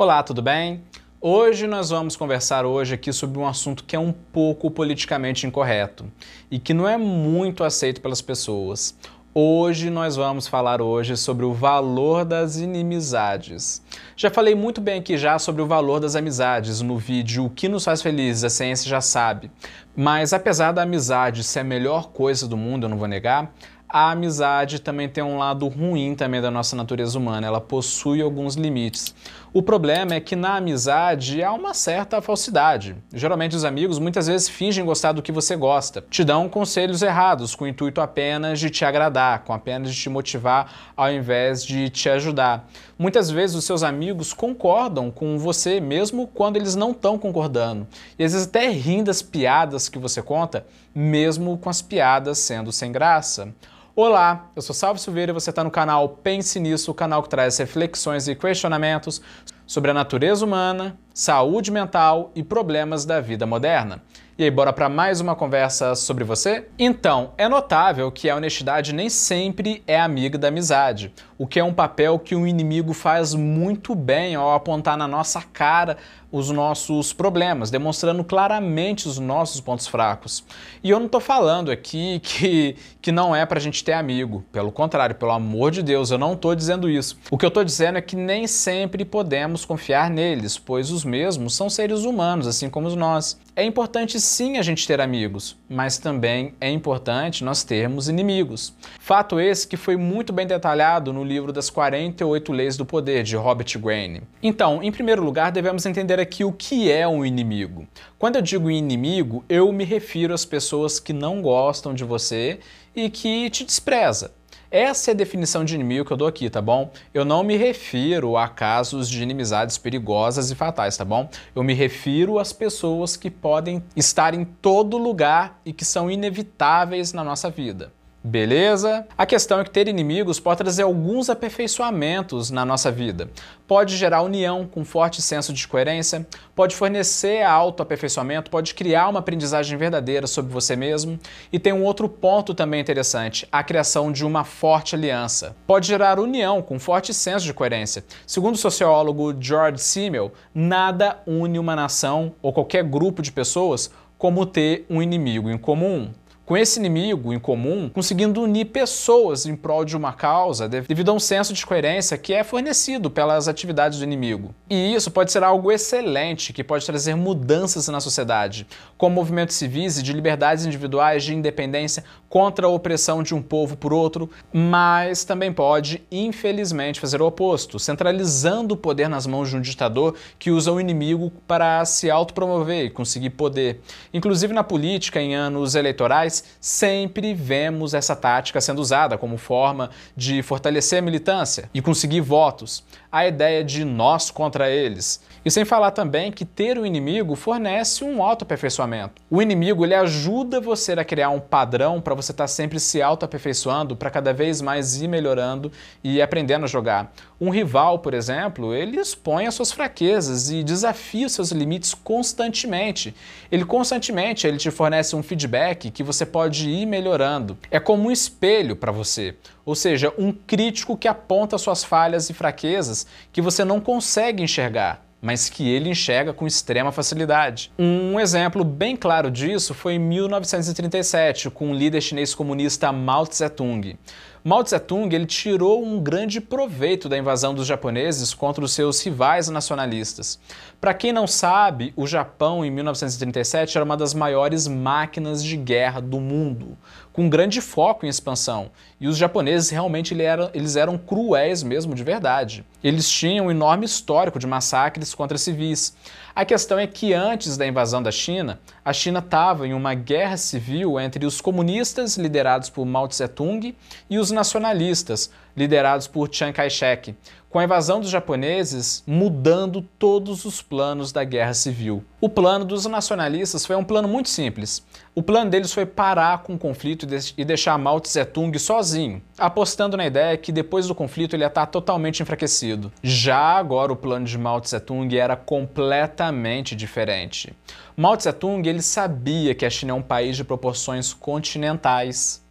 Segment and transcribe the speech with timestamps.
[0.00, 0.84] Olá, tudo bem?
[1.20, 6.04] Hoje nós vamos conversar hoje aqui sobre um assunto que é um pouco politicamente incorreto
[6.48, 8.96] e que não é muito aceito pelas pessoas.
[9.34, 13.82] Hoje nós vamos falar hoje sobre o valor das inimizades.
[14.16, 17.68] Já falei muito bem aqui já sobre o valor das amizades no vídeo O que
[17.68, 19.50] nos faz felizes, a ciência já sabe.
[19.96, 23.52] Mas apesar da amizade ser a melhor coisa do mundo, eu não vou negar,
[23.90, 28.54] a amizade também tem um lado ruim também da nossa natureza humana, ela possui alguns
[28.54, 29.14] limites.
[29.58, 32.94] O problema é que na amizade há uma certa falsidade.
[33.12, 37.56] Geralmente os amigos muitas vezes fingem gostar do que você gosta, te dão conselhos errados
[37.56, 41.90] com o intuito apenas de te agradar, com apenas de te motivar ao invés de
[41.90, 42.70] te ajudar.
[42.96, 47.84] Muitas vezes os seus amigos concordam com você mesmo quando eles não estão concordando.
[48.16, 52.70] E às vezes até riem das piadas que você conta, mesmo com as piadas sendo
[52.70, 53.52] sem graça.
[54.00, 57.28] Olá, eu sou Salve Silveira e você está no canal Pense Nisso, o canal que
[57.28, 59.20] traz reflexões e questionamentos
[59.66, 64.00] sobre a natureza humana, saúde mental e problemas da vida moderna.
[64.38, 66.68] E aí, bora para mais uma conversa sobre você?
[66.78, 71.64] Então, é notável que a honestidade nem sempre é amiga da amizade, o que é
[71.64, 75.96] um papel que o inimigo faz muito bem ao apontar na nossa cara
[76.30, 80.44] os nossos problemas, demonstrando claramente os nossos pontos fracos.
[80.84, 84.44] E eu não estou falando aqui que, que não é para a gente ter amigo,
[84.52, 87.18] pelo contrário, pelo amor de Deus, eu não estou dizendo isso.
[87.30, 91.56] O que eu estou dizendo é que nem sempre podemos confiar neles, pois os mesmos
[91.56, 93.38] são seres humanos, assim como nós.
[93.58, 98.72] É importante sim a gente ter amigos, mas também é importante nós termos inimigos.
[99.00, 103.34] Fato esse que foi muito bem detalhado no livro das 48 Leis do Poder, de
[103.34, 104.22] Robert Greene.
[104.40, 107.84] Então, em primeiro lugar, devemos entender aqui o que é um inimigo.
[108.16, 112.60] Quando eu digo inimigo, eu me refiro às pessoas que não gostam de você
[112.94, 114.37] e que te despreza.
[114.70, 116.90] Essa é a definição de inimigo que eu dou aqui, tá bom?
[117.14, 121.30] Eu não me refiro a casos de inimizades perigosas e fatais, tá bom?
[121.56, 127.14] Eu me refiro às pessoas que podem estar em todo lugar e que são inevitáveis
[127.14, 127.92] na nossa vida.
[128.22, 129.06] Beleza?
[129.16, 133.30] A questão é que ter inimigos pode trazer alguns aperfeiçoamentos na nossa vida.
[133.64, 139.78] Pode gerar união com forte senso de coerência, pode fornecer autoaperfeiçoamento, pode criar uma aprendizagem
[139.78, 141.16] verdadeira sobre você mesmo.
[141.52, 145.54] E tem um outro ponto também interessante, a criação de uma forte aliança.
[145.64, 148.04] Pode gerar união com forte senso de coerência.
[148.26, 154.44] Segundo o sociólogo George Simmel, nada une uma nação ou qualquer grupo de pessoas como
[154.44, 156.10] ter um inimigo em comum
[156.48, 161.12] com esse inimigo em comum, conseguindo unir pessoas em prol de uma causa devido a
[161.12, 164.54] um senso de coerência que é fornecido pelas atividades do inimigo.
[164.70, 168.66] E isso pode ser algo excelente que pode trazer mudanças na sociedade,
[168.96, 173.76] como movimentos civis e de liberdades individuais de independência contra a opressão de um povo
[173.76, 179.56] por outro, mas também pode, infelizmente, fazer o oposto, centralizando o poder nas mãos de
[179.56, 183.80] um ditador que usa o inimigo para se autopromover e conseguir poder.
[184.12, 190.42] Inclusive na política, em anos eleitorais, sempre vemos essa tática sendo usada como forma de
[190.42, 192.84] fortalecer a militância e conseguir votos.
[193.10, 195.20] A ideia de nós contra eles.
[195.44, 199.22] E sem falar também que ter um inimigo fornece um autoaperfeiçoamento.
[199.30, 203.00] O inimigo ele ajuda você a criar um padrão para você estar tá sempre se
[203.00, 205.72] autoaperfeiçoando, para cada vez mais ir melhorando
[206.04, 207.10] e aprendendo a jogar.
[207.40, 213.14] Um rival, por exemplo, ele expõe as suas fraquezas e desafia os seus limites constantemente.
[213.50, 217.56] Ele constantemente ele te fornece um feedback que você pode ir melhorando.
[217.70, 219.36] É como um espelho para você,
[219.68, 225.06] ou seja, um crítico que aponta suas falhas e fraquezas que você não consegue enxergar
[225.20, 227.72] mas que ele enxerga com extrema facilidade.
[227.76, 233.98] Um exemplo bem claro disso foi em 1937, com o líder chinês comunista Mao Tse-tung.
[234.44, 239.48] Mao Tse-tung ele tirou um grande proveito da invasão dos japoneses contra os seus rivais
[239.48, 240.38] nacionalistas.
[240.80, 246.00] Para quem não sabe, o Japão em 1937 era uma das maiores máquinas de guerra
[246.00, 246.78] do mundo,
[247.12, 248.70] com grande foco em expansão.
[249.00, 250.16] E os japoneses realmente
[250.54, 252.64] eles eram cruéis mesmo de verdade.
[252.82, 255.96] Eles tinham um enorme histórico de massacres contra civis.
[256.34, 260.36] A questão é que antes da invasão da China, a China estava em uma guerra
[260.36, 263.74] civil entre os comunistas, liderados por Mao Tse-tung,
[264.08, 267.14] e os nacionalistas, liderados por Chiang Kai-shek,
[267.50, 272.04] com a invasão dos japoneses mudando todos os planos da guerra civil.
[272.20, 274.84] O plano dos nacionalistas foi um plano muito simples.
[275.14, 280.06] O plano deles foi parar com o conflito e deixar Mao Tse-tung sozinho, apostando na
[280.06, 282.92] ideia que depois do conflito ele ia estar totalmente enfraquecido.
[283.02, 287.56] Já agora o plano de Mao Tse-tung era completamente diferente.
[287.96, 292.46] Mao Tse-tung ele sabia que a China é um país de proporções continentais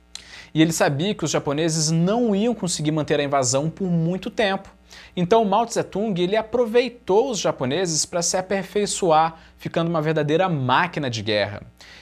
[0.54, 4.70] e ele sabia que os japoneses não iam conseguir manter a invasão por muito tempo.
[5.16, 11.22] Então Mao Tse-tung ele aproveitou os japoneses para se aperfeiçoar, ficando uma verdadeira máquina de
[11.22, 11.62] guerra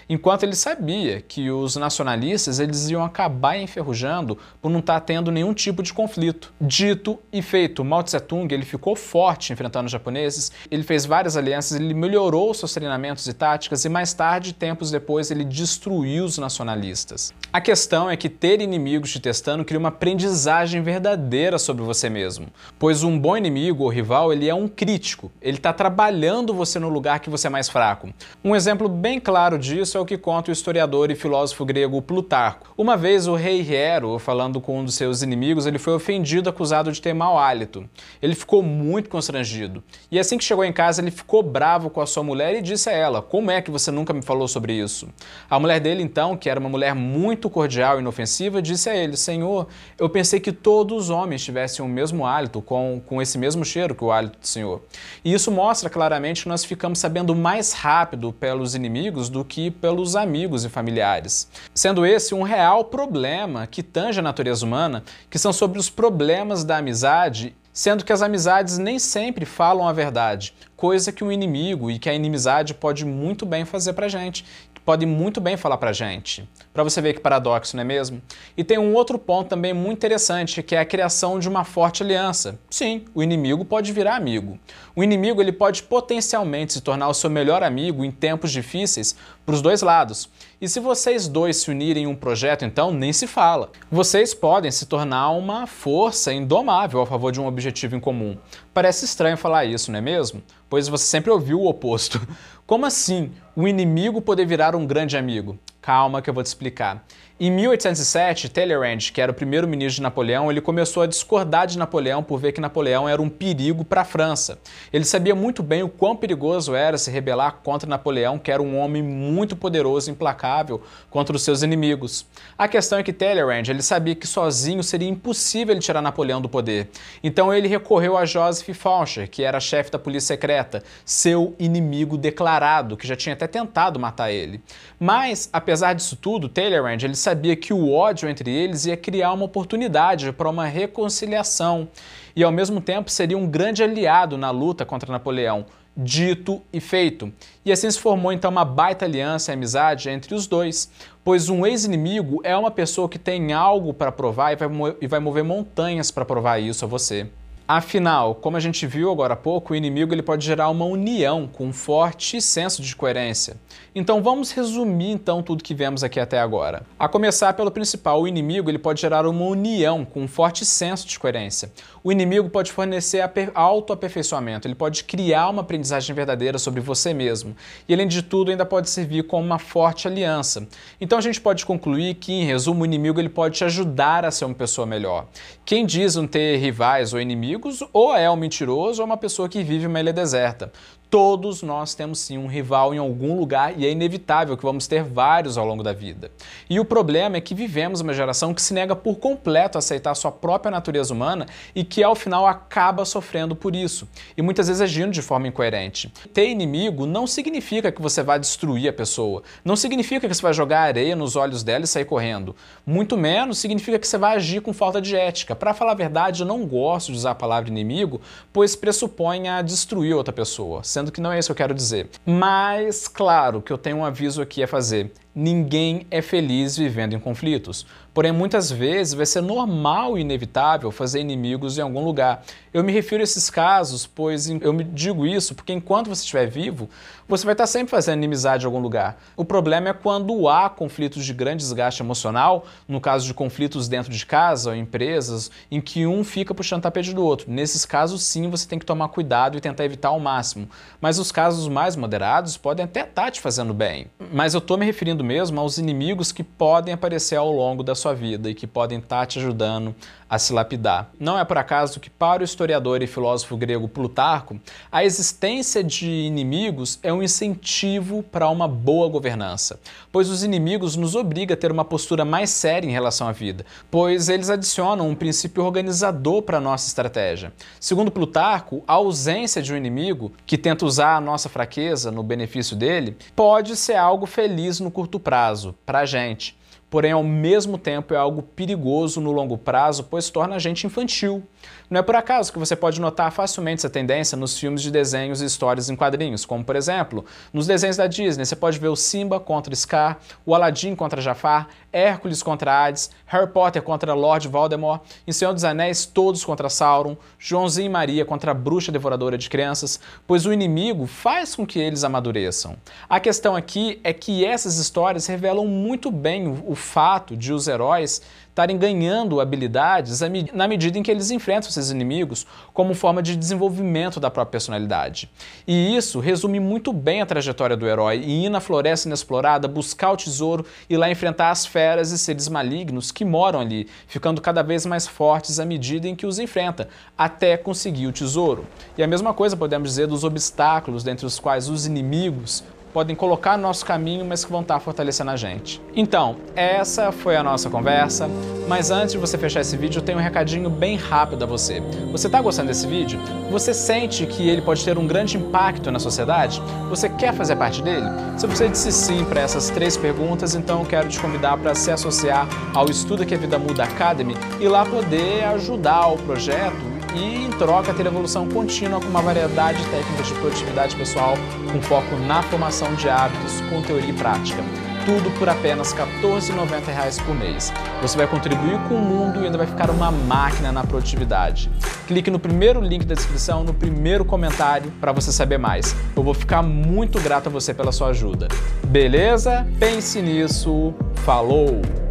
[0.09, 5.31] enquanto ele sabia que os nacionalistas eles iam acabar enferrujando por não estar tá tendo
[5.31, 6.53] nenhum tipo de conflito.
[6.61, 11.79] Dito e feito, Mao Tse-tung ele ficou forte enfrentando os japoneses, ele fez várias alianças,
[11.79, 17.33] ele melhorou seus treinamentos e táticas e mais tarde, tempos depois, ele destruiu os nacionalistas.
[17.51, 22.47] A questão é que ter inimigos te testando cria uma aprendizagem verdadeira sobre você mesmo,
[22.77, 26.89] pois um bom inimigo ou rival ele é um crítico, ele está trabalhando você no
[26.89, 28.13] lugar que você é mais fraco.
[28.43, 32.01] Um exemplo bem claro disso isso é o que conta o historiador e filósofo grego
[32.01, 32.73] Plutarco.
[32.77, 36.91] Uma vez o rei Hero, falando com um dos seus inimigos, ele foi ofendido, acusado
[36.91, 37.87] de ter mau hálito.
[38.21, 39.83] Ele ficou muito constrangido.
[40.09, 42.89] E assim que chegou em casa, ele ficou bravo com a sua mulher e disse
[42.89, 45.07] a ela: Como é que você nunca me falou sobre isso?
[45.47, 49.17] A mulher dele, então, que era uma mulher muito cordial e inofensiva, disse a ele:
[49.17, 49.67] Senhor,
[49.99, 53.93] eu pensei que todos os homens tivessem o mesmo hálito, com, com esse mesmo cheiro
[53.93, 54.81] que o hálito do Senhor.
[55.23, 60.15] E isso mostra claramente que nós ficamos sabendo mais rápido pelos inimigos do que pelos
[60.15, 61.49] amigos e familiares.
[61.73, 66.63] Sendo esse um real problema que tange a natureza humana, que são sobre os problemas
[66.63, 71.89] da amizade sendo que as amizades nem sempre falam a verdade, coisa que o inimigo
[71.89, 74.45] e que a inimizade pode muito bem fazer pra gente,
[74.85, 76.47] pode muito bem falar pra gente.
[76.71, 78.21] Para você ver que paradoxo, não é mesmo?
[78.55, 82.03] E tem um outro ponto também muito interessante, que é a criação de uma forte
[82.03, 82.59] aliança.
[82.69, 84.59] Sim, o inimigo pode virar amigo.
[84.95, 89.55] O inimigo ele pode potencialmente se tornar o seu melhor amigo em tempos difíceis para
[89.55, 90.29] os dois lados.
[90.61, 93.71] E se vocês dois se unirem em um projeto, então nem se fala.
[93.91, 98.37] Vocês podem se tornar uma força indomável a favor de um objetivo em comum.
[98.75, 100.43] Parece estranho falar isso, não é mesmo?
[100.69, 102.19] Pois você sempre ouviu o oposto.
[102.67, 105.57] Como assim o inimigo poder virar um grande amigo?
[105.85, 107.05] Calma que eu vou te explicar.
[107.37, 112.23] Em 1807, Talleyrand, que era o primeiro-ministro de Napoleão, ele começou a discordar de Napoleão
[112.23, 114.57] por ver que Napoleão era um perigo para a França.
[114.91, 118.79] Ele sabia muito bem o quão perigoso era se rebelar contra Napoleão, que era um
[118.79, 122.25] homem muito poderoso e implacável contra os seus inimigos.
[122.57, 126.47] A questão é que Talleyrand, ele sabia que sozinho seria impossível ele tirar Napoleão do
[126.47, 126.87] poder.
[127.21, 132.95] Então ele recorreu a Joseph Faucher, que era chefe da polícia secreta, seu inimigo declarado,
[132.95, 134.61] que já tinha até tentado matar ele.
[134.97, 139.45] Mas, apesar disso tudo, Talleyrand, ele sabia que o ódio entre eles ia criar uma
[139.45, 141.87] oportunidade para uma reconciliação
[142.35, 145.65] e, ao mesmo tempo, seria um grande aliado na luta contra Napoleão.
[145.97, 147.31] Dito e feito.
[147.63, 150.91] E assim se formou então uma baita aliança e amizade entre os dois,
[151.23, 154.57] pois um ex-inimigo é uma pessoa que tem algo para provar
[154.99, 157.29] e vai mover montanhas para provar isso a você.
[157.67, 161.47] Afinal, como a gente viu agora há pouco, o inimigo ele pode gerar uma união
[161.47, 163.57] com um forte senso de coerência.
[163.95, 166.85] Então vamos resumir então tudo que vemos aqui até agora.
[166.99, 171.07] A começar pelo principal, o inimigo ele pode gerar uma união com um forte senso
[171.07, 171.71] de coerência.
[172.03, 177.55] O inimigo pode fornecer autoaperfeiçoamento, ele pode criar uma aprendizagem verdadeira sobre você mesmo.
[177.89, 180.67] E além de tudo, ainda pode servir como uma forte aliança.
[181.01, 184.29] Então a gente pode concluir que, em resumo, o inimigo ele pode te ajudar a
[184.29, 185.25] ser uma pessoa melhor.
[185.65, 187.54] Quem diz não ter rivais ou inimigos,
[187.93, 190.71] ou é um mentiroso ou uma pessoa que vive uma ilha deserta.
[191.15, 195.01] Todos nós temos sim um rival em algum lugar e é inevitável que vamos ter
[195.01, 196.29] vários ao longo da vida.
[196.69, 200.13] E o problema é que vivemos uma geração que se nega por completo a aceitar
[200.13, 204.81] sua própria natureza humana e que ao final acaba sofrendo por isso, e muitas vezes
[204.81, 206.11] agindo de forma incoerente.
[206.33, 210.53] Ter inimigo não significa que você vai destruir a pessoa, não significa que você vai
[210.53, 212.53] jogar areia nos olhos dela e sair correndo,
[212.85, 215.55] muito menos significa que você vai agir com falta de ética.
[215.55, 218.19] Para falar a verdade, eu não gosto de usar a palavra inimigo,
[218.51, 222.09] pois pressupõe a destruir outra pessoa sendo que não é isso que eu quero dizer.
[222.25, 225.11] Mas, claro, que eu tenho um aviso aqui a fazer.
[225.33, 227.85] Ninguém é feliz vivendo em conflitos.
[228.15, 232.45] Porém, muitas vezes vai ser normal e inevitável fazer inimigos em algum lugar.
[232.73, 236.45] Eu me refiro a esses casos, pois eu me digo isso porque enquanto você estiver
[236.45, 236.89] vivo,
[237.27, 239.17] você vai estar sempre fazendo inimizade em algum lugar.
[239.35, 244.11] O problema é quando há conflitos de grande desgaste emocional, no caso de conflitos dentro
[244.11, 247.51] de casa ou empresas, em que um fica puxando tapete do outro.
[247.51, 250.69] Nesses casos, sim, você tem que tomar cuidado e tentar evitar ao máximo.
[251.01, 254.07] Mas os casos mais moderados podem até estar te fazendo bem.
[254.31, 258.04] Mas eu estou me referindo mesmo aos inimigos que podem aparecer ao longo da sua
[258.13, 259.95] vida e que podem estar te ajudando
[260.29, 261.11] a se lapidar.
[261.19, 264.59] Não é por acaso que, para o historiador e filósofo grego Plutarco,
[264.91, 269.79] a existência de inimigos é um incentivo para uma boa governança,
[270.11, 273.65] pois os inimigos nos obrigam a ter uma postura mais séria em relação à vida,
[273.91, 277.53] pois eles adicionam um princípio organizador para a nossa estratégia.
[277.79, 282.75] Segundo Plutarco, a ausência de um inimigo que tenta usar a nossa fraqueza no benefício
[282.75, 286.57] dele pode ser algo feliz no curto prazo, para a gente
[286.89, 291.43] porém ao mesmo tempo é algo perigoso no longo prazo, pois torna a gente infantil.
[291.89, 295.41] Não é por acaso que você pode notar facilmente essa tendência nos filmes de desenhos
[295.41, 298.95] e histórias em quadrinhos, como por exemplo, nos desenhos da Disney, você pode ver o
[298.95, 305.01] Simba contra Scar, o Aladdin contra Jafar, Hércules contra Hades, Harry Potter contra Lord Voldemort,
[305.25, 309.49] em Senhor dos Anéis todos contra Sauron, Joãozinho e Maria contra a bruxa devoradora de
[309.49, 312.75] crianças, pois o inimigo faz com que eles amadureçam.
[313.07, 317.67] A questão aqui é que essas histórias revelam muito bem o, o fato de os
[317.67, 318.21] heróis
[318.55, 320.21] estarem ganhando habilidades
[320.53, 325.29] na medida em que eles enfrentam esses inimigos como forma de desenvolvimento da própria personalidade.
[325.67, 330.13] E isso resume muito bem a trajetória do herói em ir na floresta inexplorada, buscar
[330.13, 334.63] o tesouro e lá enfrentar as feras e seres malignos que moram ali, ficando cada
[334.63, 338.65] vez mais fortes à medida em que os enfrenta, até conseguir o tesouro.
[338.97, 342.63] E a mesma coisa podemos dizer dos obstáculos dentre os quais os inimigos
[342.95, 345.81] podem colocar no nosso caminho, mas que vão estar fortalecendo a gente.
[345.93, 348.29] Então, essa foi a nossa conversa,
[348.69, 351.81] mas antes de você fechar esse vídeo, eu tenho um recadinho bem rápido a você.
[352.13, 353.19] Você está gostando desse vídeo?
[353.51, 356.61] Você sente que ele pode ter um grande impacto na sociedade?
[356.89, 358.05] Você quer fazer parte dele?
[358.37, 361.91] Se você disse sim para essas três perguntas, então eu quero te convidar para se
[361.91, 367.45] associar ao Estudo que a Vida Muda Academy e lá poder ajudar o projeto e,
[367.45, 371.35] em troca, ter evolução contínua com uma variedade de técnicas de produtividade pessoal
[371.71, 374.63] com foco na formação de hábitos com teoria e prática.
[375.05, 377.71] Tudo por apenas R$ 14,90 por mês.
[378.01, 381.69] Você vai contribuir com o mundo e ainda vai ficar uma máquina na produtividade.
[382.07, 385.95] Clique no primeiro link da descrição, no primeiro comentário, para você saber mais.
[386.15, 388.47] Eu vou ficar muito grato a você pela sua ajuda.
[388.87, 389.67] Beleza?
[389.79, 390.93] Pense nisso.
[391.23, 392.04] Falou!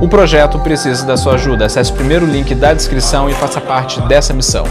[0.00, 1.66] O projeto precisa da sua ajuda.
[1.66, 4.64] Acesse o primeiro link da descrição e faça parte dessa missão.